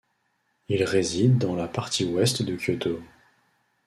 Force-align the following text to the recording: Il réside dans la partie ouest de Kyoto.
Il 0.67 0.83
réside 0.83 1.37
dans 1.37 1.55
la 1.55 1.67
partie 1.67 2.05
ouest 2.05 2.41
de 2.41 2.55
Kyoto. 2.57 3.03